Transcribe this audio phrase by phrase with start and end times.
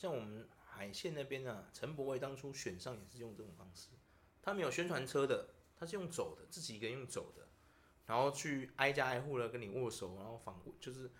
[0.00, 3.88] 像我们海线那边啊，陈柏惟当初选上也是用这种方式，
[4.40, 7.48] 他没有宣传车的，他是用走的，自己一个人用走的，
[8.06, 11.10] 然后去挨家挨户的跟你握手，然后访就是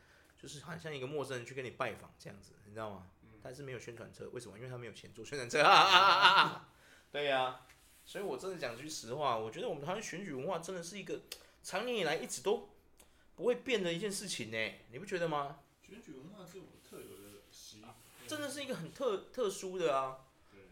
[0.41, 3.11] 就是好像一个陌生人去跟你拜访这样子，你知道吗？
[3.43, 4.57] 但是没有宣传车，为什么？
[4.57, 6.73] 因为他没有钱做宣传车啊啊啊啊啊！
[7.11, 7.67] 对呀、啊，
[8.05, 11.23] 所以我真的讲句实话，我觉得我们台湾选举文化真的是一个
[11.65, 12.69] 长年以来一直都
[13.35, 15.61] 不会变的一件事情呢，你不觉得吗？
[15.83, 16.61] 选举文化是
[18.29, 20.19] 真的是一个很特特殊的啊！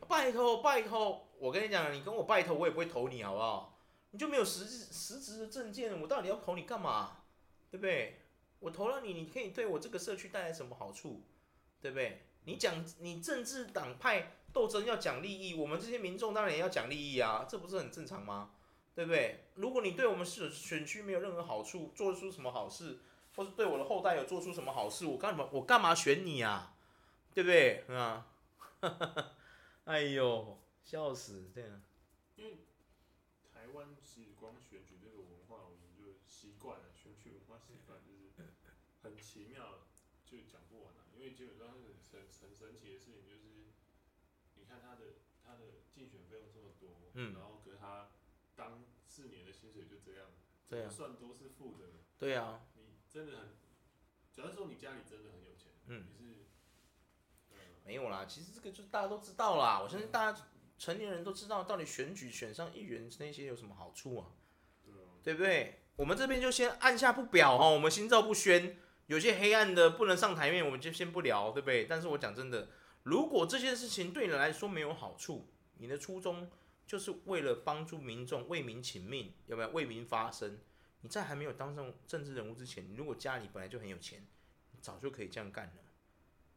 [0.07, 3.81] 拜托拜托，我跟你讲，你跟我拜托，我也不会投你，好不好？
[4.11, 7.23] 你就没有实质实质的证件，我到底要投你干嘛？
[7.71, 8.21] 对不对？
[8.61, 11.23] 我投了你，你可以对我这个社区带来什么好处？
[11.81, 12.27] 对不对？
[12.45, 18.51] 你讲你政治党派斗争要讲利益，我们这些民众当然也要讲利益啊，这不是很正常吗？
[18.95, 19.49] 对不对？
[19.55, 23.01] 如果你对我们选选区没有任何好处，做出什么好事，
[23.35, 26.76] 或是对我的后代有做出什么好事，我干嘛我干嘛选你啊？
[27.37, 27.85] 对不对？
[27.95, 28.33] 啊，
[29.85, 31.83] 哎呦，笑死，这样。
[32.35, 32.65] 因为
[33.53, 38.33] 台湾其实光选举这个文化，我们就习惯了，选举文化习惯就是
[39.03, 39.85] 很奇妙，
[40.25, 41.97] 就讲不完了，因为基本上很。
[42.41, 43.67] 很神奇的事情就是，
[44.55, 48.09] 你看他的他的竞选费用这么多，嗯，然后可是他
[48.55, 50.31] 当四年的薪水就这样，
[50.67, 53.49] 对啊，算都是负的，对啊，你真的很，
[54.33, 56.26] 假如说你家里真的很有钱，嗯，你是，呃，
[57.87, 60.39] 没有啦，其实这个就是大家都知道啦，我相信大家
[60.77, 64.27] 成年人都知道，到底选举选上议员那些有什么好处啊，
[65.23, 65.81] 对，不对？
[65.95, 68.77] 我们这边就先按下不表哈，我们心照不宣。
[69.07, 71.85] 有些黑暗的不能上台面，我们就先不聊，对不对？
[71.85, 72.69] 但是我讲真的，
[73.05, 76.51] 如果这件事情对你来说没有好处，你的初衷
[76.85, 80.59] 就是为了帮助民众、为民请命，有没有为民发声？
[81.03, 84.27] 你在还没有当上政治人物之前，你如果家里本来就很有钱，
[84.81, 85.86] 早就可以这样干了。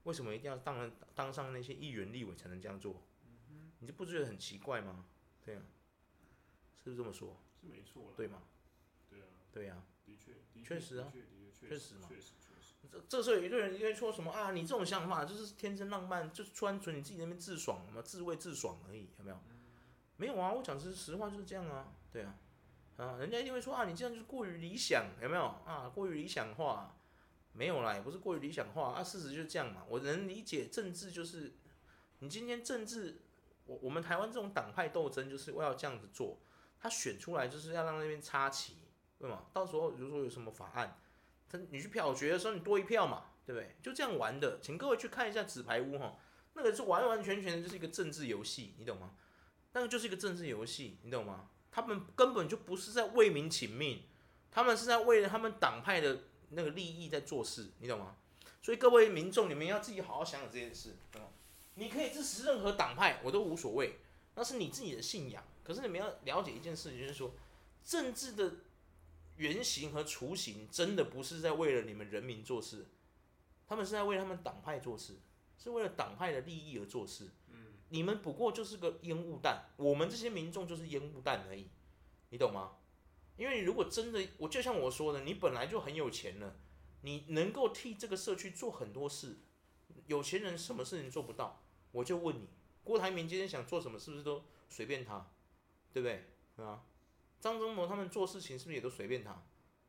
[0.10, 3.04] 为什么一定要当当上那些议员、立委才能这样做？
[3.78, 5.06] 你就不觉得很奇怪吗？
[5.46, 5.62] 对啊，
[6.76, 7.38] 是不是这么说？
[7.62, 8.42] 是没错，对吗？
[9.08, 10.34] 对啊，对呀，的确，
[10.64, 11.14] 确实啊，
[11.54, 12.10] 确实嘛。
[12.92, 14.52] 这这时候有一个人应该说什么啊？
[14.52, 19.40] 你这种想法就是天真浪漫，就是单纯你自己那边自爽嘛，自慰自爽而已，有没有？
[20.18, 22.36] 没有啊，我讲是实话就是这样啊，对啊，
[22.98, 25.88] 啊，人家一定会说啊，你这样就是过于理想，有没有啊？
[25.88, 26.99] 过于理想化，
[27.54, 29.84] 没有啦，也不是过于理想化啊，事实就是这样嘛。
[29.90, 31.54] 我能理解政治就是，
[32.20, 33.22] 你今天政治，
[33.66, 36.40] 我我们台湾这种党派斗争就是我要这样子做，
[36.80, 38.76] 他选出来就是要让那边插旗，
[39.18, 39.46] 对吗？
[39.54, 40.98] 到时候比如说有什么法案。
[41.52, 43.76] 他你去票决的时候，你多一票嘛，对不对？
[43.82, 46.16] 就这样玩的，请各位去看一下纸牌屋哈，
[46.54, 49.16] 那个是完完全全的就是一个政治游戏，你懂吗？
[49.74, 51.50] 那个就是一个政治游戏，你懂吗？
[51.72, 54.04] 他们根本就不是在为民请命，
[54.52, 58.16] 他们是在为了他们党派的那个利益在做事，你懂吗？
[58.62, 61.28] 所以各位民众，你们要自己好好想想这件事，懂吗？
[61.76, 64.00] 你可以支持任何党派，我都无所谓，
[64.36, 65.44] 那是你自己的信仰。
[65.64, 67.34] 可是你们要了解一件事情，就是说
[67.84, 68.54] 政治的。
[69.40, 72.86] 原型和雏形真的不是在为了你们人民做事，
[73.66, 75.14] 他们是在为他们党派做事，
[75.58, 77.30] 是为了党派的利益而做事。
[77.48, 81.70] 嗯，你们不过就是个烟雾弹，我们这些民众就是烟雾弹而已，
[82.32, 82.72] 你懂吗？
[83.40, 86.58] 因为如果真的，我就像我说的，你本来就很有钱了，
[87.04, 89.38] 你能够替这个社区做很多事，
[90.08, 91.64] 有钱人什么事情做不到？
[91.94, 92.50] 我就问你，
[92.84, 95.26] 郭台铭今天想做什么，是不是都随便他？
[95.94, 96.66] 对不对？
[96.66, 96.84] 啊？
[97.40, 99.42] 张忠谋他们做事情是不是也都随便他？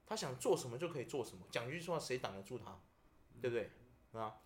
[0.07, 1.45] 他想做什么就可以做什么。
[1.51, 2.81] 讲句实话，谁挡得住他？
[3.43, 3.73] 对不对？
[4.13, 4.37] 啊，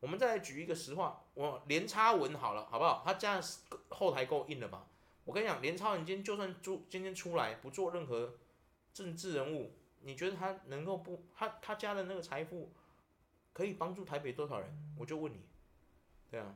[0.00, 3.02] 我们再来举一个实话，我连插文好了，好不好？
[3.02, 3.40] 他家
[3.88, 4.86] 后台够硬了吧？
[5.24, 8.34] 我跟你讲，连插文今天就算出今天出来不做任何
[8.92, 12.72] 政治人物，你觉得他能够不他他家的那个财富
[13.52, 14.94] 可以帮助台北多少人？
[14.98, 15.40] 我就问你，
[16.30, 16.54] 对啊，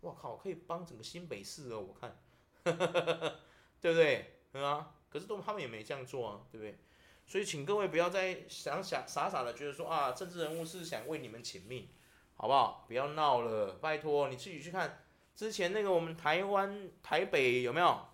[0.00, 2.18] 我靠，可以帮整个新北市哦，我看，
[3.80, 4.40] 对不对？
[4.52, 4.94] 啊？
[5.08, 6.78] 可是都他们也没这样做啊，对不对？
[7.26, 11.88] 所以请各位不要再想想傻傻的觉得说啊，政治人物是想为你们请命，
[12.36, 12.84] 好不好？
[12.86, 15.04] 不要闹了，拜托你自己去看
[15.34, 18.06] 之前那个我们台湾台北有没有？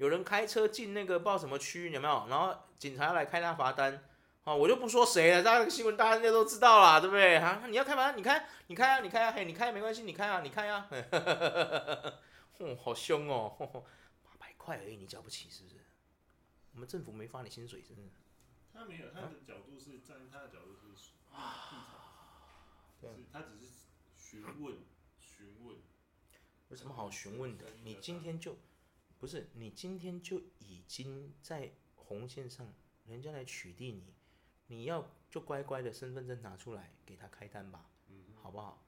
[0.00, 2.26] 有人开车进那个不知道什么区域有没有？
[2.30, 4.02] 然后警察要来开他罚单，
[4.44, 7.36] 啊，我就不说谁了，大家新闻大家应该都知道啦，对不对？
[7.36, 8.12] 啊，你要开吗？
[8.12, 10.88] 你开，你开啊，你开啊，嘿，你开没关系，你开啊，你开啊，
[12.58, 13.84] 哼，好凶哦。
[14.24, 15.74] 八百块而已，你交不起是不是？
[16.72, 18.04] 我们政府没发你薪水，真的。
[18.72, 22.48] 他没有，他的角度是站在他的角度是啊，
[23.02, 23.70] 对，他只是
[24.16, 24.78] 询问
[25.18, 25.76] 询问。
[26.70, 27.66] 有什么好询问的？
[27.84, 28.56] 你今天就
[29.20, 32.72] 不是你今天就已经在红线上，
[33.04, 34.14] 人家来取缔你，
[34.66, 37.90] 你要就乖乖的身份证拿出来给他开单吧，
[38.34, 38.82] 好不好？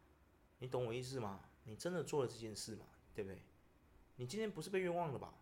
[0.58, 1.44] 你懂我意思吗？
[1.64, 2.87] 你真的做了这件事吗？
[3.14, 3.43] 对不对？
[4.17, 5.34] 你今天不是被冤枉了吧？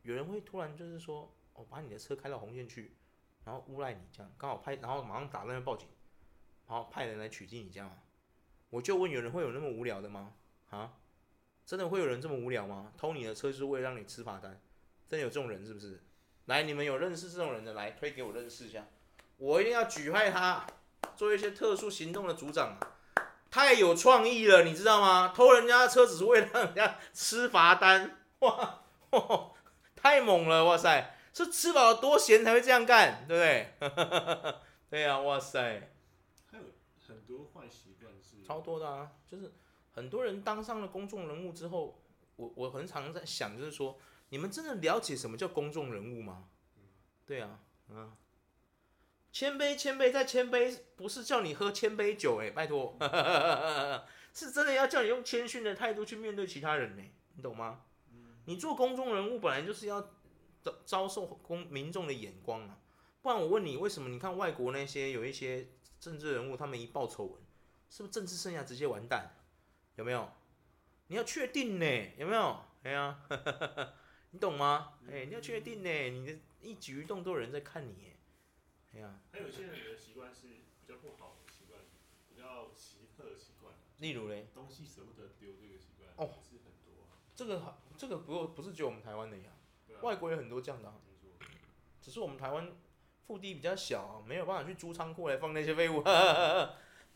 [0.00, 2.96] 有人会突然就是说，我、哦、把你的车开到红线去，
[3.44, 5.86] 然后诬赖你这样，刚好拍，然后马上打那边报警，
[6.66, 8.00] 然后派人来取缔你这样。
[8.70, 10.34] 我就问，有人会有那么无聊的吗？
[10.70, 10.98] 啊？
[11.66, 12.92] 真的会有人这么无聊吗？
[12.96, 14.60] 偷你的车就是为了让你吃罚单？
[15.08, 16.00] 真的有这种人是不是？
[16.44, 18.86] 来，你们有认识这种人的，来推给我认识一下，
[19.36, 20.64] 我一定要举派他
[21.16, 22.78] 做一些特殊行动的组长。
[23.50, 25.32] 太有创意了，你知道吗？
[25.34, 29.50] 偷人家的车只是为了让人家吃罚单，哇，哇，
[29.96, 31.16] 太猛了，哇塞！
[31.32, 34.54] 是吃饱了多闲才会这样干，对不对？
[34.90, 35.90] 对呀、啊，哇塞！
[36.50, 36.64] 还有
[37.06, 39.52] 很多坏习惯是超多的啊，就是
[39.96, 42.00] 很多人当上了公众人物之后，
[42.36, 43.98] 我我很常在想，就是说，
[44.28, 46.48] 你们真的了解什么叫公众人物吗？
[47.24, 47.58] 对啊，
[47.88, 48.12] 嗯。
[49.32, 52.96] 谦卑，谦卑再谦卑，不是叫你喝千杯酒哎，拜托，
[54.32, 57.02] 是真的要叫你用谦逊的态度去面对其他人呢，
[57.34, 57.82] 你懂吗？
[58.46, 60.00] 你做公众人物本来就是要
[60.62, 62.78] 遭遭受公民众的眼光啊，
[63.20, 67.42] 不然我问你，为什么你看外国那些有一些政治人物，他们一爆丑闻，
[67.90, 69.34] 是不是政治生涯直接完蛋？
[69.96, 70.28] 有没有？
[71.08, 72.60] 你要确定呢，有没有？
[72.84, 73.18] 哎呀，
[74.30, 74.94] 你懂吗？
[75.10, 78.12] 哎，你要确定呢，你的一举一动都有人在看你
[78.94, 79.18] 哎呀。
[79.32, 81.80] 还有一些人的习惯是比较不好的习惯，
[82.28, 83.74] 比较奇特的习惯。
[83.98, 87.16] 例如嘞，东西舍不得丢这个习惯哦，是很多、啊。
[87.34, 89.50] 这个这个不不是只有我们台湾的呀，
[89.88, 90.94] 啊、外国有很多这样的、啊。
[92.02, 92.70] 只是我们台湾
[93.26, 96.02] 腹地比较小，没有办法去租仓库来放那些废物。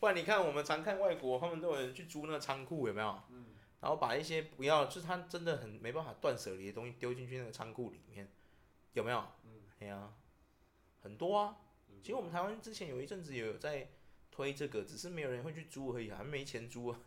[0.00, 3.22] 不然你看，我们常看外国，他们都有人去租那个仓库，有没有？
[3.28, 3.48] 嗯、
[3.80, 8.32] 然后把一些不要，就是他真的很没办法断舍离的东西丢进去那个仓库里面，
[8.94, 9.22] 有没有？
[9.44, 10.14] 嗯，对啊，
[11.02, 11.58] 很多啊。
[12.02, 13.90] 其实我们台湾之前有一阵子也有在
[14.30, 16.98] 推这个，只是没有人会去租而已，还没钱租啊。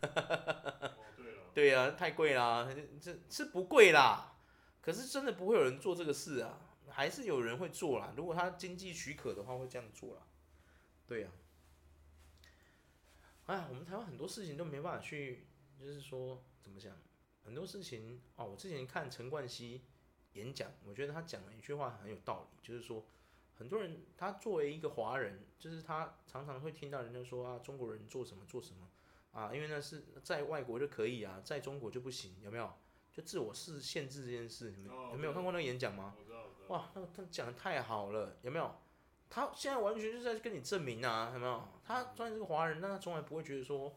[1.52, 2.68] 对 呀，太贵啦，
[3.00, 4.36] 这是不贵啦，
[4.80, 8.14] 可是真的不会有人做这个事啊，还是有人会做啦。
[8.16, 10.22] 如果他经济许可的话，会这样做啦。
[11.08, 11.28] 对呀。
[13.46, 15.46] 哎，我们台湾很多事情都没办法去，
[15.78, 16.96] 就是说怎么讲，
[17.44, 18.46] 很多事情哦。
[18.46, 19.82] 我之前看陈冠希
[20.32, 23.04] 演讲，我觉得他讲了一句话很有道理，就是说。
[23.56, 28.90] 很多人，他作为一个华人，就是他常常会听到人家说啊，中国人做什么做什么
[29.30, 32.72] 啊，因为那是在外国就可以啊，在中国就不行，有没有？
[33.12, 35.10] 就自我是限制这件事，你们有？
[35.12, 36.16] 有没有看过那个演讲吗？
[36.66, 38.74] 哇，那个他讲的太好了，有没有？
[39.34, 41.60] 他现在完全就是在跟你证明啊，有没有？
[41.84, 43.92] 他虽然是个华人，但他从来不会觉得说，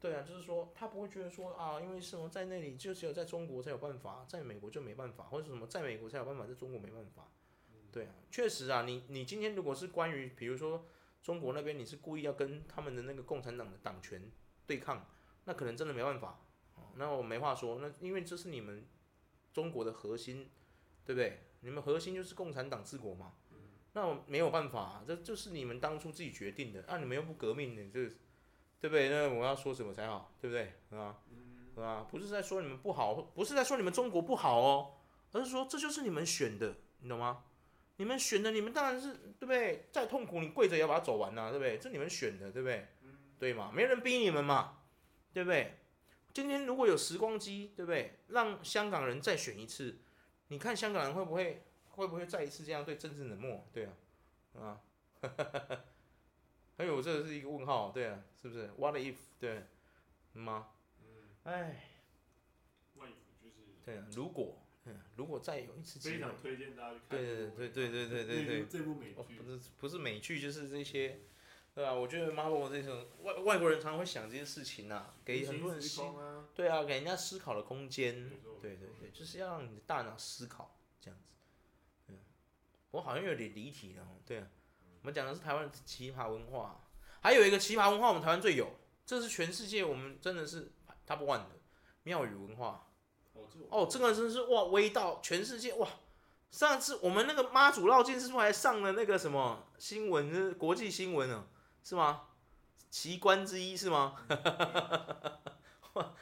[0.00, 7.28] 对啊，就是说他不会觉得说啊，因为什么在那里就只有在中国才有办法，在美国就没办法，或者什么在美国才有办法，在中国没办法。
[7.92, 10.84] 对啊，确实啊，你你今天如果是关于，比如说
[11.22, 14.20] 中国那边，你是故意要跟他们的那个共产党的党权
[14.66, 15.06] 对抗，
[15.44, 16.40] 那可能真的没办法，
[16.96, 18.84] 那我没话说，那因为这是你们
[19.52, 20.50] 中国的核心，
[21.04, 21.44] 对不对？
[21.60, 23.32] 你们核心就是共产党治国嘛，
[23.96, 28.00] 那我没有办法，这就是你们当初自己决定的，啊，你们又不革命，你这
[28.78, 29.08] 对不对？
[29.08, 30.74] 那我要说什么才好，对不对？
[30.98, 31.16] 啊，
[31.74, 32.06] 是吧？
[32.10, 34.96] 不是在说你们不好，不是在说你们中国不好哦，
[35.32, 37.44] 而是说这就是你们选的，你懂吗？
[37.96, 39.88] 你们选的，你们当然是对不对？
[39.90, 41.78] 再痛苦，你跪着也要把它走完呐、啊，对不对？
[41.78, 42.86] 这你们选的，对不对？
[43.38, 43.72] 对嘛？
[43.74, 44.76] 没人逼你们嘛，
[45.32, 45.78] 对不对？
[46.34, 48.18] 今天如果有时光机，对不对？
[48.28, 50.00] 让香港人再选一次，
[50.48, 51.65] 你看香港人会不会
[51.96, 53.66] 会不会再一次这样对政治冷漠？
[53.72, 53.92] 对啊，
[54.54, 54.80] 啊，
[56.78, 59.16] 还有这是一个问号，对啊，是不是？What if？
[59.40, 59.64] 对，
[60.32, 60.68] 吗？
[61.44, 61.88] 哎，
[63.84, 64.62] 对啊，如果。
[64.88, 67.18] 嗯，如果再有一次机会，非常推荐大家去看。
[67.18, 71.18] 对对对对对对对对，这部美剧不是不是美剧，就是这些，
[71.74, 71.92] 对吧？
[71.92, 76.02] 我觉得 Marvel 这种外外国人常常会想这些事情呐，给很多人思，
[76.54, 78.30] 对啊，给人家思考的空间。
[78.62, 81.35] 对对对，就是要让你的大脑思考这样子。
[82.92, 84.06] 嗯，我好像有点离题了。
[84.24, 84.46] 对啊，
[85.00, 86.84] 我们讲的是台湾的奇葩文化，
[87.20, 90.72] 还有一个奇葩文化，我们台湾最有，这是全世界我们真的是
[91.06, 91.50] top one 的
[92.02, 92.82] 庙宇文化。
[93.68, 95.88] 哦，这个真是哇，威到全世界哇！
[96.50, 100.32] 上次我们那个妈祖绕境是不是还上了那个什么新闻？
[100.32, 101.46] 是国际新闻呢？
[101.82, 102.28] 是吗？
[102.88, 104.16] 奇观之一是吗？
[105.92, 106.14] 哇！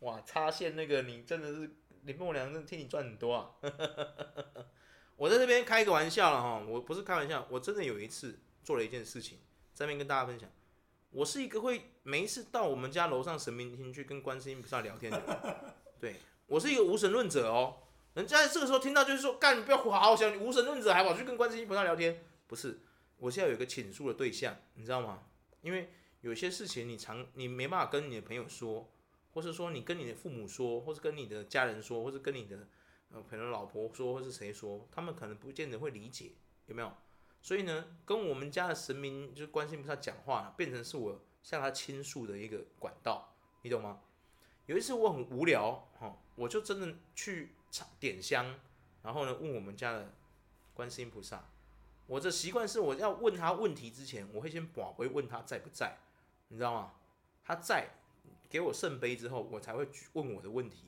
[0.00, 0.20] 哇！
[0.22, 3.50] 插线那个你真的是林梦良，替你赚很多啊！
[5.16, 9.38] 我在这边开个玩笑了哈，我不是开玩笑，我真的有一次做了一件事情，
[9.72, 10.48] 在这边跟大家分享。
[11.10, 15.56] 我是一个会没事到我们家楼上神明厅去跟观世音菩萨聊天的人，
[16.00, 17.76] 对，我是一个无神论者哦。
[18.14, 22.80] 人家这个时候听到就是说，干，你不要好好想，你无神论者还跑去跟观世音菩萨聊天，不是，
[23.16, 25.22] 我现在有一个倾诉的对象，你知道吗？
[25.62, 28.92] 因为有些事情你常你没办法跟你的朋友说，
[29.34, 32.68] 或是说你跟你的父母说，或是跟你的家人说，或是跟你的
[33.10, 36.32] 呃可能老婆说，或是谁说，他们可能不见得会理解，
[36.66, 36.90] 有没有？
[37.42, 44.00] 所以呢，跟我们家的神明就观世音菩萨讲话，变成是我向他倾诉的一个管道，你懂吗？
[44.66, 47.50] 有一次我很无聊，哈，我就真的去
[48.00, 48.58] 点香，
[49.02, 50.14] 然后呢问我们家的
[50.72, 51.50] 观世音菩萨，
[52.06, 55.98] 我的习惯是我要问他问题之前，我会先跋杯问他在不在，
[56.48, 56.94] 你知道吗？
[57.44, 57.90] 他在，
[58.54, 60.84] 给我圣杯之后，我才会问我的问题。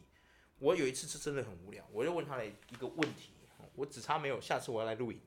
[0.61, 3.33] 我有一次是真的很无聊，我就问他了一个问题，
[3.75, 5.21] 我只差没有，下次我要来录影。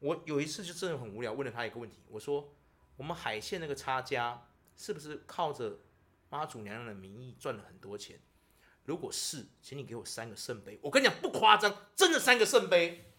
[0.00, 2.52] 我有一次就真的很无聊，问了他一个问题，我说：
[2.98, 5.78] 我们海线那个差价是不是靠着
[6.28, 8.20] 妈祖娘娘的名义赚了很多钱？
[8.84, 10.78] 如果是，请你给我三个圣杯。
[10.82, 13.10] 我跟你讲不夸张，真的三个圣杯。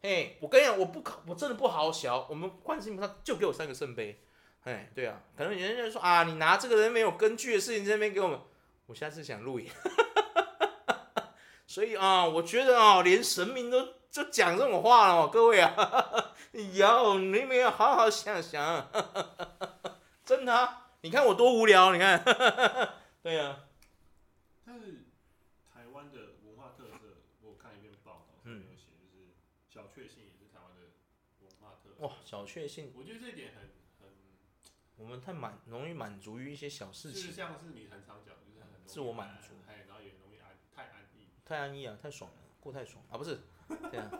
[0.00, 2.28] 嘿，我跟你讲，我不，我真的不好小。
[2.30, 4.20] 我们观世音菩萨就给我三个圣杯。
[4.64, 8.40] 哎，对啊，可能有人就说啊，你拿这个人没有根据的事情在那边给我们，
[8.86, 9.70] 我下次想录影。
[11.66, 18.90] 所以啊，我觉得啊，连神明都就讲这种话了，各位啊， 有你们要好好想想，
[20.24, 22.24] 真的啊，你看我多无聊，你看，
[23.22, 23.64] 对啊。
[24.64, 25.04] 但是
[25.72, 29.34] 台湾的文化特色，我看一篇报道上面有写，就是
[29.68, 30.94] 小确幸也是台湾的
[31.42, 32.06] 文化特色。
[32.06, 33.70] 哇，小确幸，我觉得这一点很很，
[35.04, 39.54] 我们太满容易满足于一些小事情，就是像是你很常讲，就是很自我满足。
[41.44, 41.84] 太安逸。
[41.84, 43.04] 啊，太爽了，过太爽。
[43.10, 44.10] 啊，不是 这样，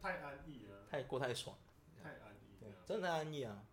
[0.00, 1.58] 太安逸了，太过太爽，
[2.00, 3.64] 太安逸，对，真的安逸啊，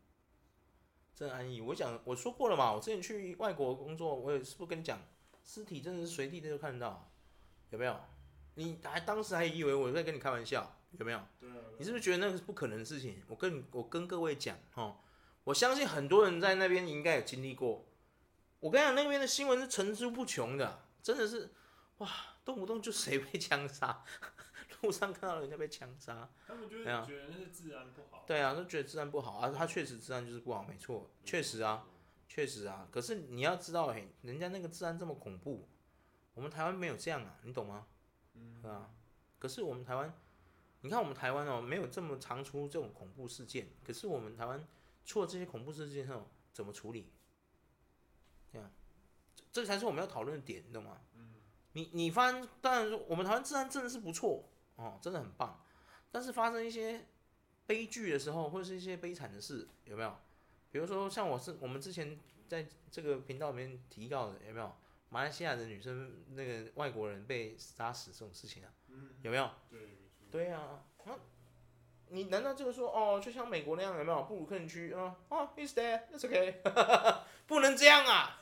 [1.13, 1.61] 真的安逸。
[1.61, 4.99] 我讲我说过了嘛，我之前去外国工作，我也是不跟你讲，
[5.43, 7.11] 尸体真的是随地都看到，
[7.69, 7.95] 有没有？
[8.59, 11.21] 你还当时还以为我在跟你开玩笑，有没有？
[11.39, 11.55] 对啊。
[11.77, 13.23] 你是不是觉得那个是不可能的事情？
[13.29, 14.97] 我跟我跟各位讲哦，
[15.45, 17.85] 我相信很多人在那边应该有经历过。
[18.59, 20.83] 我跟你讲，那边的新闻是层出不穷的。
[21.01, 21.49] 真的是，
[21.99, 22.09] 哇，
[22.43, 24.03] 动不动就谁被枪杀，
[24.81, 28.25] 路上看到人家被枪杀，他们就会觉得那是治安不好。
[28.27, 31.85] 对啊，都觉得治安不好啊，他确实治安就是不好，没错，确实啊，
[32.27, 32.89] 确实啊。
[32.91, 35.69] 可是你要知道，嘿，人家那个治安这么恐怖，
[36.33, 37.87] 我们台湾没有这样啊，你懂吗？
[38.39, 38.89] 嗯，啊。
[39.37, 40.13] 可是我们台湾，
[40.81, 43.67] 你看我们台湾哦，没有这么常出这种恐怖事件。
[43.85, 44.65] 可是我们台湾
[45.05, 47.11] 出了这些恐怖事件后，怎么处理？
[48.51, 48.71] 这样。
[49.51, 51.01] 这才是我们要讨论的点，你懂吗？
[51.15, 51.35] 嗯，
[51.73, 54.43] 你你发现，当然说我们台湾治安真的是不错
[54.75, 55.63] 哦，真的很棒。
[56.11, 57.05] 但是发生一些
[57.65, 60.15] 悲剧的时候，或者是一些悲惨的事，有没有？
[60.71, 64.75] 比如说像我是我们之前在这个频道里面提到的，有没有？
[65.09, 68.69] 马来西亚的女生那个外国人被杀死这种事情啊？
[68.89, 69.49] 嗯，有没有？
[69.69, 69.79] 对，
[70.29, 70.83] 对啊。
[71.05, 71.17] 那
[72.09, 74.23] 你难道就是说哦，就像美国那样，有没有？
[74.23, 76.55] 布鲁克林区啊，哦，he's there，it's okay，
[77.47, 78.37] 不能这样啊。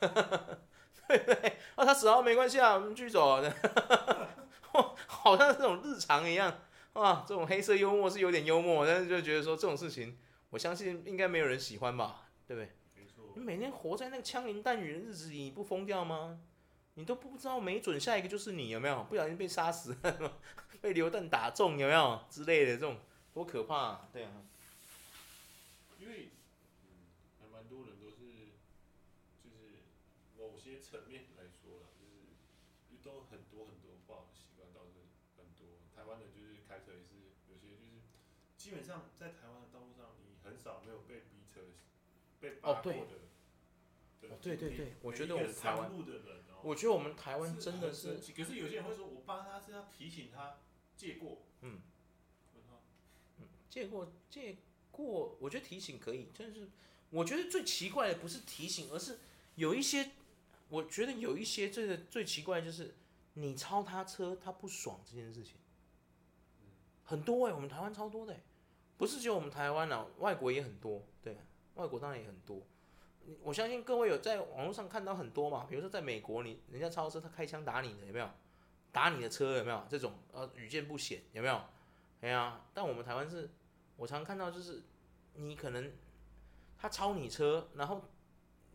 [1.08, 3.42] 对不对，啊，他死了没关系啊，我们继续走。
[5.06, 6.60] 好像这种日常一样，
[6.92, 10.18] 啊，这种黑色幽默是有点幽默，但是就觉得说这种事情，
[10.50, 12.72] 我相信应该没有人喜欢吧，对不对？
[12.94, 13.32] 没错。
[13.34, 16.40] 你每天活在那个枪林弹雨的日子里，你不疯掉吗？
[16.98, 19.04] 你都不知道，没准下一个就是你，有没有？
[19.04, 19.96] 不小心被杀死，
[20.82, 22.98] 被流弹打中，有没有之类的这种，
[23.32, 24.08] 多可怕啊！
[24.12, 24.32] 对啊。
[26.00, 26.30] 因为。
[26.82, 27.06] 嗯，
[27.38, 28.50] 还蛮多人都是，
[29.38, 29.86] 就是
[30.36, 32.34] 某些层面来说了，就是
[33.04, 35.06] 都很多很多不好的习惯，导致
[35.38, 35.78] 很多。
[35.94, 37.14] 台湾人就是开车也是
[37.46, 38.02] 有些，就是
[38.56, 41.60] 基本上在台湾的道路上，你很少没有被逼车、
[42.40, 43.22] 被扒过的。
[44.30, 46.02] 哦，对对对，我觉得我们台湾，喔、
[46.62, 48.32] 我觉得我们台湾真的是，是。
[48.32, 50.58] 可是有些人会说，我帮他是要提醒他
[50.96, 51.42] 借过。
[51.62, 51.80] 嗯。
[53.38, 54.58] 嗯，借过借
[54.90, 56.68] 过，我觉得提醒可以，但是
[57.10, 59.18] 我觉得最奇怪的不是提醒，而是
[59.54, 60.10] 有一些。
[60.70, 62.94] 我觉得有一些这个最奇怪的就是，
[63.32, 65.54] 你超他车他不爽这件事情，
[67.04, 68.42] 很多哎、欸，我们台湾超多的、欸，
[68.98, 71.38] 不是只有我们台湾啊，外国也很多，对，
[71.76, 72.60] 外国当然也很多。
[73.42, 78.28] 我相信各位有在网络上看到很多嘛，比如说在美国，你人家超车他开枪打你的有没有？
[78.92, 79.84] 打你的车有没有？
[79.88, 81.60] 这种呃屡见不鲜有没有？
[82.20, 83.50] 哎呀，但我们台湾是，
[83.96, 84.82] 我常看到就是，
[85.34, 85.92] 你可能
[86.78, 88.02] 他超你车，然后。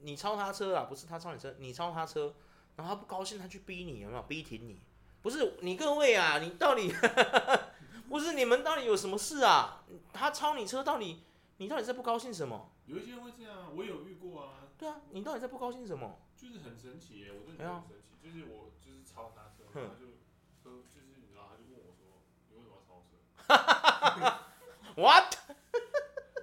[0.05, 2.35] 你超他车啊，不是他超你车，你超他车，
[2.75, 4.81] 然后他不高兴，他去逼你，有没有逼停你？
[5.21, 6.93] 不是你各位啊，你到底
[8.09, 9.85] 不是你们到底有什么事啊？
[10.11, 11.23] 他超你车，到底
[11.55, 12.69] 你到底在不高兴什么？
[12.85, 14.67] 有一些人会这样，我有遇过啊。
[14.77, 16.19] 对啊，你到底在不高兴什么？
[16.35, 20.07] 就是很神奇耶，我真的很神奇，就是我就是超他车，他就
[20.63, 23.15] 就是你知道，他就问我说，你为什么要超车？
[25.01, 25.35] What？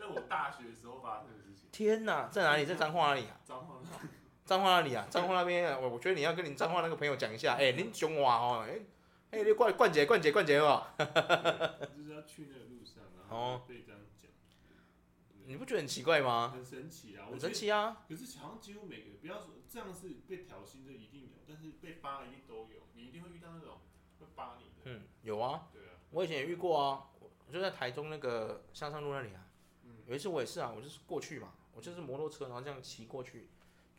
[0.00, 1.56] 那我大学的时候发生的事情。
[1.56, 1.68] 情。
[1.70, 2.64] 天哪，在哪里？
[2.64, 3.38] 在彰化哪里啊？
[3.44, 4.08] 彰化那。
[4.44, 5.06] 彰化那里啊？
[5.10, 8.82] 彰化那边，我我觉得你要跟你彰化那个朋友讲一下， 哎、欸，您凶话哦，哎、欸，
[9.30, 10.86] 哎、欸，你冠冠姐冠姐冠姐哦。
[10.98, 13.92] 就是要去那个路上，然后被这
[15.50, 16.52] 你不觉得很奇怪吗？
[16.54, 18.04] 很神奇啊，很神奇啊。
[18.08, 23.78] 可是好像几乎每个，不要说这样是被挑衅就一定有，但是被扒一定都有，你一定会遇到那种
[24.20, 24.70] 会扒你的。
[24.84, 25.68] 嗯，有啊。
[25.72, 25.98] 对啊。
[26.12, 29.44] 我以前也遇过啊，我就在台中那个向上路那里啊。
[29.82, 29.96] 嗯。
[30.06, 33.48] 有一次我也是啊，我就是过去嘛，我就是摩托车，然后这样骑过去。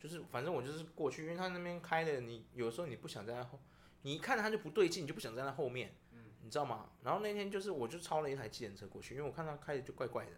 [0.00, 3.60] 就是反正我就是过去，因为他那边开的，你有时候你不想在他后，
[4.00, 5.94] 你一看他就不对劲，你就不想在他后面，
[6.40, 6.88] 你知道吗？
[7.02, 10.32] 然后那天就是我就超了一台计程车过去，因为我看他开的就怪怪的，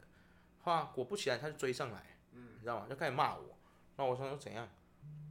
[0.64, 2.02] 哈，果不其然他就追上来，
[2.32, 2.86] 你知道吗？
[2.88, 3.56] 就开始骂我，
[3.96, 4.66] 然后我想说怎样，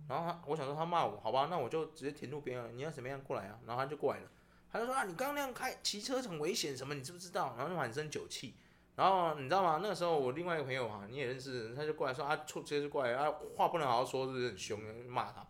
[0.08, 3.60] 然后他我想说他骂我，好吧，那我就直接停路边了，你要怎么样过来啊？
[3.66, 4.30] 然后他就过来了，
[4.72, 7.56] 他就说啊，你刚刚那样开骑车很危险什么，你知不知道？
[7.58, 8.54] 然后就满身酒气。
[8.96, 9.80] 然后你知道吗？
[9.82, 15.44] 那个时候我另外一个朋友啊，你也认识，他就过来说啊，直接就过来啊，话不能好好说，是很凶骂他。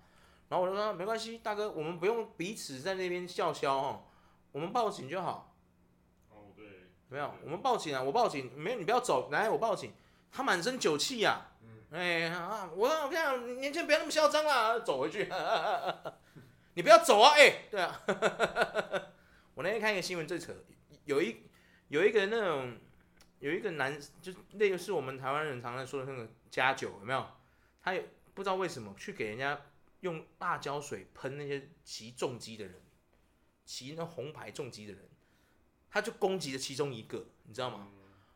[0.47, 4.05] 然后我就说没关系，大哥，我们不用彼此在那边叫嚣哦，
[4.53, 5.52] 我们报警就好。
[7.13, 9.93] 没有，我们报警啊，我报警，没有你不要走，来我报警。
[10.31, 11.45] 他满身酒气呀，
[11.91, 15.29] 哎啊，我我跟你讲，年轻人不要那么嚣张啦，走回去。
[16.73, 18.01] 你不要走啊，哎，对啊。
[19.53, 20.51] 我那天看一个新闻最扯，
[21.05, 21.43] 有一
[21.89, 22.77] 有一个那种。
[23.39, 27.27] 有一个男，就那个是我们台湾人常常说的那个加酒，有没有？
[27.81, 29.59] 他也不知道为什么去给人家
[29.99, 32.81] 用辣椒水喷那些骑重机的人，
[33.65, 35.09] 骑那红牌重机的人，
[35.93, 37.87] 他就攻击了其中一个，你知道吗？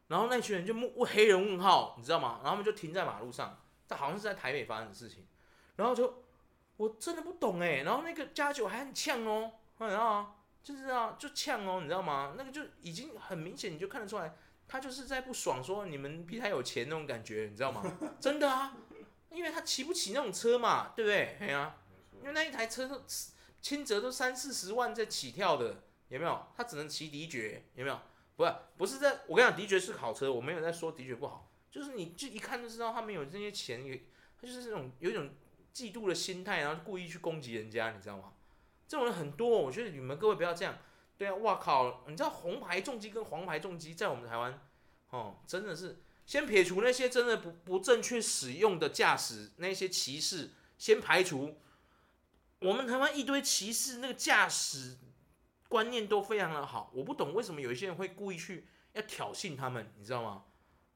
[0.07, 2.39] 然后那群人就问黑人问号，你知道吗？
[2.43, 5.25] 然后他们就停在马路上，这好像是在台北发生的事情，
[5.75, 6.23] 然后就
[6.77, 10.35] 我真的不懂哎，然后那个加九还很呛哦，你知道吗？
[10.63, 12.35] 就是啊，就呛哦，你知道吗？
[12.37, 14.35] 那个就已经很明显，你就看得出来。
[14.67, 17.81] 他就是在不爽，说你们比他有钱那种感觉，你知道吗？
[18.19, 18.75] 真的啊，
[19.31, 21.37] 因为他骑不起那种车嘛，对不对？
[21.39, 21.77] 对啊，
[22.19, 23.01] 因为那一台车都
[23.61, 26.47] 轻则都三四十万在起跳的，有没有？
[26.55, 27.99] 他只能骑迪爵，有没有？
[28.35, 33.81] 不是，不是在，我跟你讲，迪爵是好车，我没有在说迪爵不好，就是你就一看就知道他没有这些钱，
[34.39, 35.29] 他就是这种有一种
[35.73, 38.33] 嫉妒的心态，然后故意去攻击人家，你知道吗？
[38.87, 40.77] 这种人很多，我觉得你们各位不要这样。
[41.17, 42.03] 对啊，哇靠！
[42.07, 44.61] 你知道红牌重击跟黄牌重击在我们台湾，
[45.09, 51.57] 哦，真的是先撇除那些真的不不正确使用的驾驶那些骑士，先排除。
[52.59, 54.97] 我们台湾一堆骑士那个驾驶
[55.67, 60.45] 观念都非常的好，我不懂为什么有一些人会故意去要挑衅他们，你知道吗？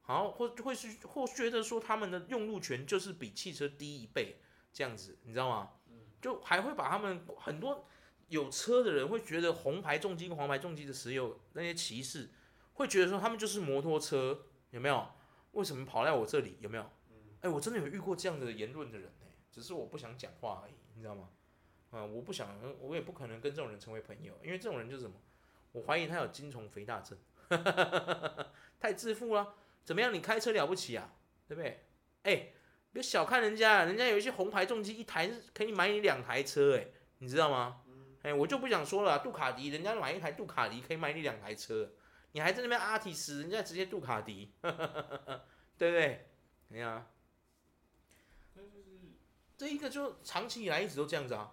[0.02, 4.42] 好，或会是或觉得说他们的用路权就是比汽车低一倍
[4.74, 5.72] 这样子，你知道吗？
[6.22, 7.88] 就还会把他们很多。
[8.28, 12.30] 有车的人会觉得红牌重机黄牌重机的持有那些骑士
[12.72, 15.06] 会觉得说他们就是摩托车，有没有？
[15.52, 16.56] 为什么跑来我这里？
[16.62, 16.90] 有没有？
[17.42, 21.28] 哎，我真的有遇过这样的言论的人呢，只是我不想讲话而已，你知道吗？
[21.91, 25.15] 啊，我不想，我也不可能跟这种人成为朋友，因为这种人就是什么？
[25.73, 27.17] 我怀疑他有精虫肥大症，
[28.80, 29.56] 太自负了。
[29.84, 30.13] 怎么样？
[30.13, 31.13] 你开车了不起啊？
[31.47, 31.86] 对不对？
[32.23, 32.49] 哎，
[32.91, 36.88] 别小看人家，人家有一些红牌重机，一台可以买你两台车，哎，
[37.19, 37.82] 你知道吗？
[38.21, 41.91] 哎，我就不想说了，杜卡迪，人家买一台杜卡迪可以买你两台车，
[42.34, 44.88] 你还在那边阿提斯，人家直接杜卡迪，呵呵
[45.25, 45.45] 呵
[45.77, 46.27] 对不对？
[46.67, 47.08] 你看啊，
[49.58, 51.51] 这一个就长期以来一直都这样子啊，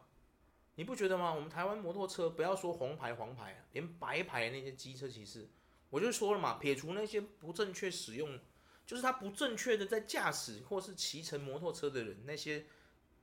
[0.79, 1.35] 你不觉得吗？
[1.35, 5.49] 我们台湾摩托车，不要说红牌黄牌，连白牌那些机车骑士，
[5.91, 8.39] 我就说了嘛，撇除那些不正确使用，
[8.87, 12.67] 就是他不正确的在驾驶或是骑乘摩托车的人，那些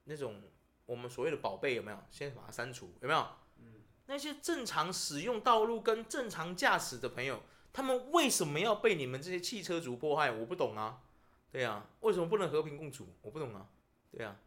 [0.04, 0.44] 那种。
[0.86, 1.98] 我们所谓的宝贝有没有？
[2.12, 3.28] 先把它删除，有没有？
[3.58, 7.42] 嗯那些正常使用道路跟正常驾驶的朋友，
[7.74, 10.30] 他们为什么要被你们这些汽车族迫害？
[10.30, 11.02] 我不懂啊。
[11.52, 13.08] 对啊，为什么不能和平共处？
[13.24, 13.68] 我不懂啊。
[14.12, 14.38] 对啊，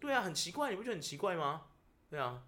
[0.00, 1.66] 对啊，很奇怪，你不觉得很奇怪吗？
[2.08, 2.42] 对啊，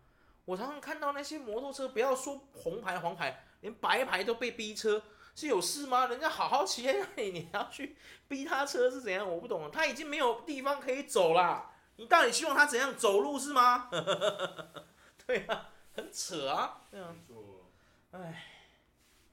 [0.44, 5.02] 我常常看到那些摩托车，不要说红牌黄牌，连白牌都被逼车，
[5.34, 6.06] 是有事吗？
[6.06, 7.96] 人家好好骑在那里，你还要去
[8.28, 9.28] 逼他车是怎样？
[9.28, 9.70] 我不懂啊。
[9.72, 11.70] 他已经没有地方可以走了。
[11.96, 13.88] 你到底希望他怎样走路是吗？
[15.26, 16.82] 对啊，很扯啊。
[16.90, 17.14] 对啊。
[17.16, 17.70] 没错。
[18.12, 18.44] 哎，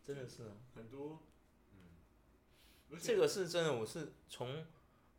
[0.04, 0.52] 真的是。
[0.76, 1.20] 很多。
[3.02, 4.66] 这个是真的，我是从，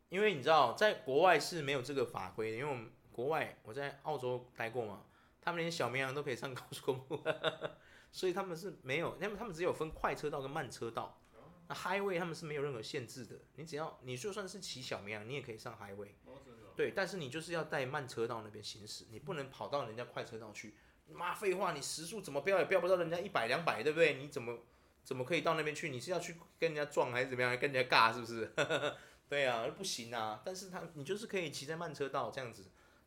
[0.08, 5.04] 因为你知道，在国外是没有这个法规的，因为我们国外我在澳洲待过嘛，
[5.40, 7.22] 他们连小绵羊都可以上 高速公路，
[8.10, 11.20] 所以他们是没有，那么他们只有分快车道跟慢车道。
[11.66, 16.08] 那 highway 他们是没有任何限制的，你只要你就算是骑小绵羊，你也可以上 highway。
[16.76, 20.74] 对，但是你就是要在慢车道那边行驶，你不能跑到人家快车道去。
[21.06, 24.14] 妈废话，你时速怎么飙也飙不到人家一百两百，对不对？
[24.14, 24.58] 你怎么
[25.04, 25.88] 怎么可以到那边去？
[25.88, 27.56] 你是要去跟人家撞还是怎么样？
[27.58, 28.52] 跟人家尬是不是？
[29.28, 30.42] 对啊，不行啊。
[30.44, 32.64] 但是他你就是可以骑在慢车道这样子，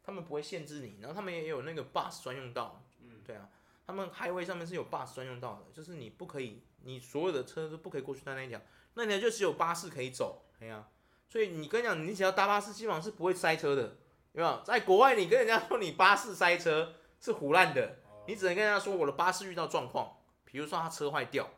[0.07, 0.97] 他们不会限制你。
[1.01, 3.49] 然后他们也有那个 bus 专用道，嗯，对啊，
[3.85, 8.59] 他们 highway 上面是有 bus 专用道的，就是你不可以，你所有的车都不可以过去到那一条，
[8.93, 10.87] 那条就只有巴士可以走，对啊。
[11.27, 13.97] 所以你跟你讲，你只要搭巴士，基本上是不会塞车的，
[14.31, 14.61] 有没有？
[14.63, 21.49] 在国外，你跟人家说你巴士塞车是胡烂的，你只能跟人家说我的巴士遇到状况，比如说他车坏掉，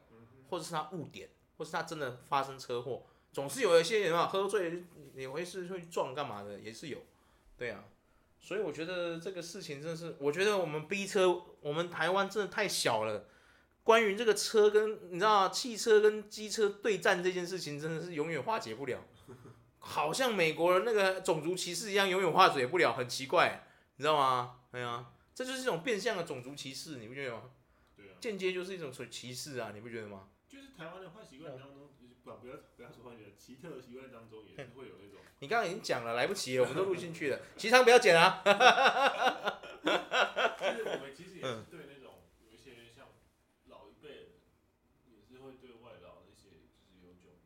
[0.50, 4.84] 或者是他误点，或是他真的发生车祸，总是有一些人啊喝醉
[5.14, 6.98] 也会是会撞干嘛的，也是有，
[7.56, 7.84] 对啊。
[8.40, 13.28] 所以我觉得这个事情真的是，我觉得我们逼车，我们台湾真的太小了。
[13.84, 19.04] 关于这个车跟你知道汽车跟机车对战这件事情，真的是永远化解不了。
[19.78, 23.66] 好像美国人那个种族歧视一样，永远化解不了，很奇怪，
[23.98, 24.60] 你知道吗？
[24.72, 27.52] 对啊，这就是一种变相的种族歧视，你不觉得吗？
[27.96, 30.30] 对啊，间接就是一种歧视啊，你不觉得吗？
[30.48, 31.90] 就是台湾的坏习惯当中，
[32.24, 35.19] 不不要不要说坏习惯，奇特的习惯当中也是会有那种。
[35.40, 37.40] 你刚刚已经讲了，来不及了，我们都录进去了。
[37.58, 38.42] 其他不要剪啊。
[38.44, 38.52] 就
[40.76, 43.08] 是我们其实也是对那种有一些像
[43.68, 44.26] 老一辈的，
[45.08, 47.40] 也是会对外劳那些就是有种。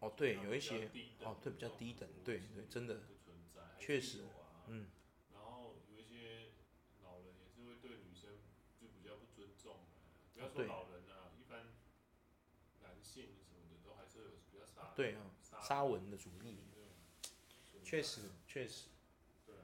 [0.00, 0.90] 哦，对，有一些。
[1.22, 3.00] 哦，对，比较低等，对对，真的，
[3.78, 4.24] 确实，
[4.66, 4.88] 嗯。
[5.32, 6.52] 然后有一些
[7.02, 8.28] 老人也是会对女生
[8.78, 9.86] 就比较不尊重，
[10.34, 11.72] 不要说老人啊，一般
[12.82, 14.92] 男性什么的都还是有比较沙。
[14.94, 16.43] 对啊，沙文的主义。
[17.84, 18.86] 确实，确实。
[19.46, 19.60] 对啊。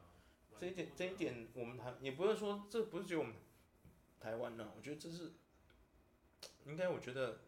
[0.58, 3.34] 这一点，这一点，我们台也不是说，这不是只有我们
[4.20, 5.32] 台湾呢，我觉得这是，
[6.66, 7.40] 应该我觉得，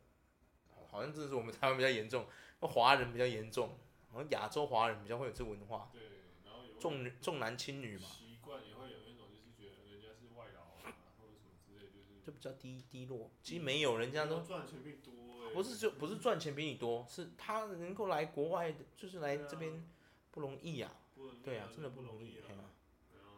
[0.91, 2.27] 好像这是我们台湾比较严重，
[2.61, 3.79] 华人比较严重。
[4.11, 6.03] 好像亚洲华人比较会有这文化，对，
[6.45, 13.31] 然后有重重男轻女嘛，习惯也会有那种就是觉得人家是外劳啊，或者什么之类，就是就比较低低落。
[13.43, 19.83] 其实没有，人家都赚钱比你多，不是就不是赚钱比你多，是他能够来国外，就是来这边
[20.33, 20.91] 不容易呀，
[21.45, 22.41] 对啊，真的不容易，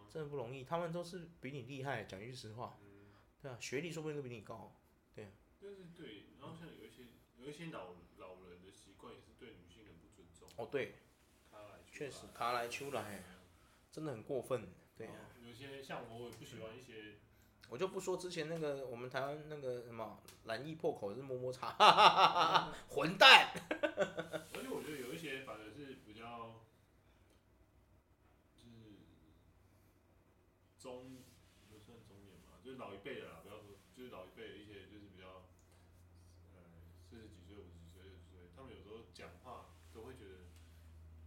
[0.09, 0.65] 真的不容易。
[0.65, 2.79] 他们都是比你厉害，讲句实话，
[3.43, 4.75] 对啊，学历说不定都比你高，
[5.15, 5.31] 对啊。
[5.61, 7.03] 但是对，然后像有一些
[7.37, 10.49] 有一些老老人的习惯也是对女性很不尊重。
[10.57, 10.95] 哦，对，
[11.93, 13.23] 确实，卡来秋来，
[13.91, 15.15] 真的很过分，对、啊。
[15.45, 17.19] 有些像我，也不喜欢一些。
[17.71, 21.73] 我就不说之前那个我们台湾那个什么蓝衣破口是摸摸茶，
[22.91, 23.51] 混蛋。
[23.71, 26.63] 而且我觉得有一些反而是比较，
[28.55, 28.99] 就是
[30.85, 31.25] 中，
[31.73, 35.49] 不算中年嘛，就是老一辈的啦，不要说，就是老一辈的一些就是比较，
[36.53, 39.73] 呃，四十几岁、五十几岁、六十岁，他们有时候讲话。
[39.95, 40.51] 都会觉得，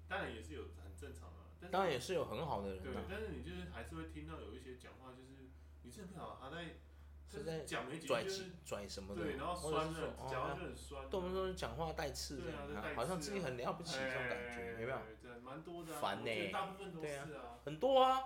[0.10, 2.84] 当然也是有很正常的，但当然也是有很好的人。
[2.84, 5.48] 对，但是你就是还是会听到有一些讲话，就是
[5.84, 6.76] 你真的不晓得他在
[7.32, 15.00] 是在讲没几句就是拽什么的，对，然后酸的，讲话就很酸，动不动讲话带刺，对啊，好像自己很了不起这种感觉，有没有？
[15.22, 18.22] 对，蛮多的，烦呢，大部分都是啊，很多啊。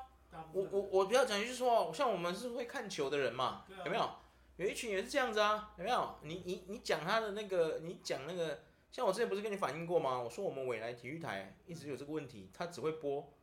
[0.54, 4.10] 我我我不要讲，就是说，像我们是会看球的人嘛，有没有？
[4.58, 6.16] 有一群也是这样子啊，有没有？
[6.24, 8.64] 你你你讲他的那个，你讲那个。
[8.92, 10.20] 像我之前不是跟你反映过吗？
[10.20, 13.34] 我说我们未来体育台一直有这个问题，他只会播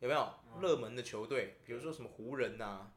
[0.00, 0.28] 有没有
[0.60, 2.90] 热门的球队，比如说什么湖人啊、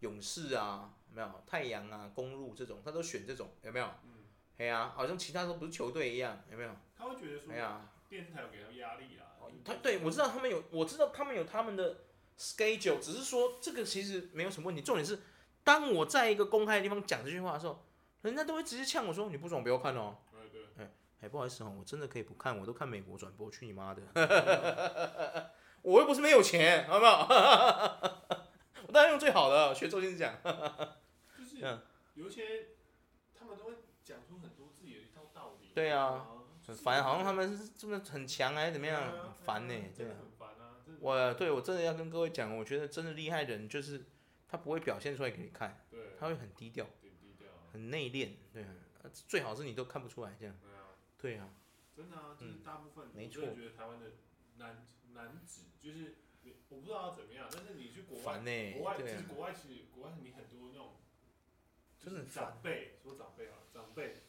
[0.00, 3.86] 勇士啊，有没有太阳啊、公路这种，他都选这种，有没有？
[4.04, 4.24] 嗯，
[4.58, 6.70] 哎呀，好像其他都不是球队一样，有没有？
[6.96, 9.30] 他会觉得说，哎呀，电视台有给他压力啊。
[9.64, 11.98] 他对我知道他们有，我知道他们有他们的
[12.38, 14.82] schedule，只是说这个其实没有什么问题。
[14.82, 15.18] 重点是，
[15.64, 17.84] 当我在一个公开的地方讲这句话的时候，
[18.22, 20.16] 人家都会直接呛我说：“你不爽不要看哦。”
[21.22, 24.02] 哎，不好意思哦，我真的可以不看，我都看美国转播，去你妈的！
[25.82, 27.28] 我又不是没有钱，好不好？
[28.88, 30.34] 我当然用最好的，学周星驰讲。
[31.38, 31.58] 就是
[32.14, 32.70] 有一些，
[33.38, 35.70] 他们都会讲出很多自己的一套道理。
[35.72, 36.26] 对啊，
[36.66, 39.00] 很烦，好像他们是真的很强还是怎么样？
[39.00, 40.16] 很烦呢，对啊。
[41.02, 44.04] 我对我真的要跟各位讲，我觉得真的厉害人就是
[44.46, 45.84] 他不会表现出来给你看，
[46.16, 46.86] 他会很低调，
[47.72, 48.72] 很内敛，对啊，
[49.26, 50.54] 最好是你都看不出来这样。
[51.18, 51.48] 对啊，
[51.96, 54.12] 真的啊，就是大部分，我真的觉得台湾的
[54.58, 56.18] 男男子就是，
[56.68, 58.38] 我不知道要怎么样，但是你去国外，
[58.78, 60.94] 国外其实国外其实国外你很多那种，
[61.98, 64.22] 真的长辈说长辈啊，长辈，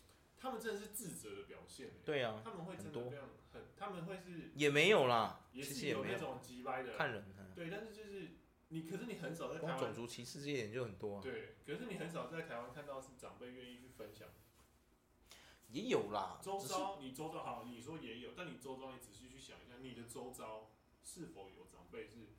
[0.43, 1.91] 他们真的是自责的表现。
[2.03, 7.23] 对啊，他们会真的这样很，他们会是也没有啦，也是有那种急掰的，看人。
[7.55, 8.31] 对，但是就是
[8.67, 11.21] 你，可是你很少在台湾种族歧视这一点就很多啊。
[11.23, 14.27] 对，可是你很少在台湾看到是长辈愿意去分享。
[15.69, 20.71] 也有啦，周遭你周遭好，你说也有，但你周遭你仔细去想一下，你的周遭
[21.05, 22.35] 是否有长辈是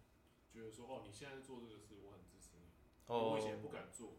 [0.53, 2.69] 觉得说，哦，你现在做这个事，我很支持你，
[3.07, 4.19] 我以前不敢做，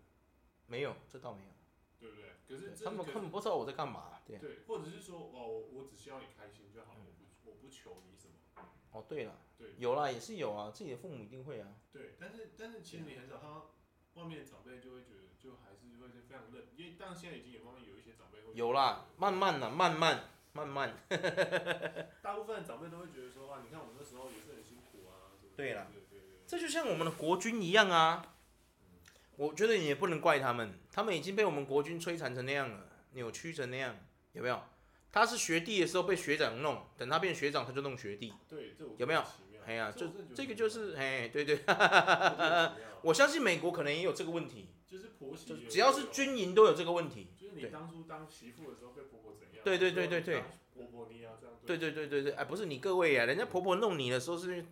[0.65, 1.52] 没有，这倒没有，
[1.99, 2.25] 对不对？
[2.47, 8.34] 可是他们根本不知道我在干嘛，对，对，或者是说，哦，我我只需要你开心就好，我不我不求你什么。
[8.91, 11.67] 哦，对了，对，有啦，也是有啊，自己的父母一定会啊。
[11.91, 13.71] 对，但是但是其实你很少看到
[14.13, 20.93] 外面的长辈就会觉得，就还是会是非常认，因为当然现在已经有方面有一些长辈会有啦，慢慢的，慢慢慢慢。
[22.21, 25.36] 大部分的长辈都会觉得说啊，你看我们那时候也是很辛苦啊。
[25.58, 28.35] 对啦，对对对，这就像我们的国军一样啊。
[29.38, 33.98] 我觉得你也不能怪他们，他们已经被我们国军摧残成那样了，扭曲成那样，
[34.34, 34.62] 有没有？
[35.12, 39.24] 他是学弟的时候被学长弄，等他变学长他就弄学弟，对，有没有？
[39.65, 41.60] 哎呀，就这个就是，哎，对对，
[43.02, 47.30] 我相信美国可能也有这个问题，就是婆媳，只要是军营都有这个问题。
[47.36, 49.63] 就是你当初当媳妇的时候被婆婆怎样？
[49.63, 50.43] 对对对对对，
[50.74, 51.78] 婆婆你也要这样对。
[51.78, 54.63] 对对对对对，哎，不是你各位呀，人家婆婆弄你的时候是。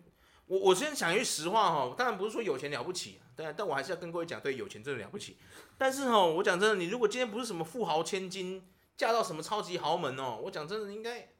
[0.46, 5.38] 我我先讲一句实话哈，当然不是说有钱了不起，但但我还是要跟各位讲，对，有钱真的了不起。
[5.78, 8.62] 但是哈，我讲真的，你如果今天不是什么富豪千金，
[8.96, 11.30] 嫁到什么超级豪门哦，我讲真的应该，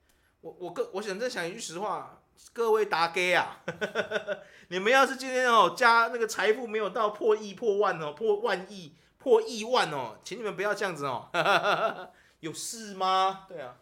[0.41, 3.61] 我我个我想再讲一句实话，各位大家啊，
[4.69, 11.29] 你们要是今天哦家那个财富没有到破亿破万哦，破万亿破亿万哦，请你们不要这样子哦，
[12.41, 13.45] 有事吗？
[13.49, 13.77] 对啊，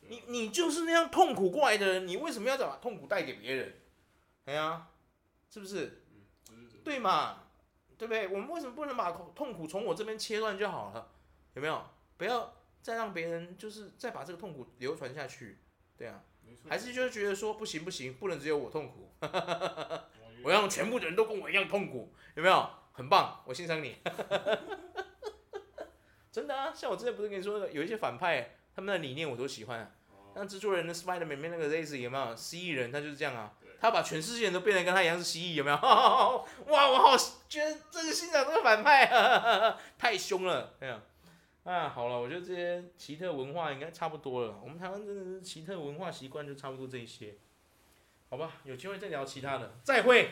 [0.00, 3.74] 你你就是那样痛苦过来的人，你为什么要把痛苦带给别人？
[4.46, 4.88] 哎呀，
[5.50, 6.02] 是不是？
[6.84, 7.44] 对嘛，
[7.96, 8.28] 对不对？
[8.28, 11.08] 我们为什么不能把痛苦从我这边切断就好了？
[11.54, 11.82] 有没有？
[12.16, 15.58] 不要再让别人就是再把这个痛苦流传下去，
[15.96, 16.22] 对啊？
[16.68, 19.10] 还是就是觉得说不行不行，不能只有我痛苦，
[20.44, 22.68] 我要让全部的人都跟我一样痛苦，有没有？
[22.92, 23.96] 很棒，我欣赏你。
[26.30, 29.90] 真的啊，像我之前不是跟你说的，有一些反派，他们的理念我都喜欢啊。
[30.34, 32.36] 像制作人的 Spider-Man 里面那个 Lazy 有没有？
[32.36, 33.54] 蜥蜴人他就是这样啊。
[33.84, 35.76] 他把全世界人都变得跟他一样是蜥蜴，有没有？
[36.72, 37.14] 哇，我好
[37.50, 39.04] 觉得这个欣赏这个反派，
[39.98, 41.02] 太凶了，哎呀。
[41.64, 44.58] 啊，好了，我觉得这些奇特文化应该差不多了。
[44.62, 47.34] 我们台湾真的是奇特文化习惯就差不多这些，
[48.30, 48.52] 好吧？
[48.64, 50.30] 有机会再聊其他的，再会。